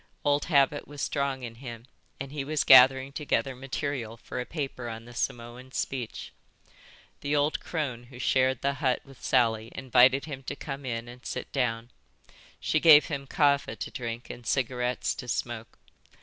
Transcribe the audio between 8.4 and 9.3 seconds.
the hut with